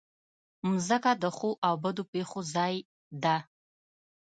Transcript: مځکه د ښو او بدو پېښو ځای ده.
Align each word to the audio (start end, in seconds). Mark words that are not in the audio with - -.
مځکه 0.69 1.11
د 1.21 1.23
ښو 1.37 1.49
او 1.67 1.73
بدو 1.83 2.03
پېښو 2.13 2.39
ځای 2.53 2.75
ده. 3.23 3.37